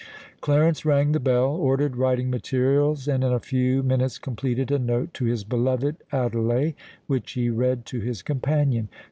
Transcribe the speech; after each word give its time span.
Clarence 0.39 0.83
rang 0.83 1.11
the 1.11 1.19
bell, 1.19 1.49
ordered 1.51 1.95
writing 1.95 2.31
materials, 2.31 3.07
and 3.07 3.23
in 3.23 3.31
a 3.31 3.39
few 3.39 3.83
minutes 3.83 4.17
completed 4.17 4.71
a 4.71 4.79
note 4.79 5.13
to 5.13 5.25
his 5.25 5.43
beloved 5.43 5.95
Adelais, 6.11 6.73
which 7.05 7.33
he 7.33 7.51
read 7.51 7.85
to 7.85 7.99
his 7.99 8.23
companion. 8.23 8.89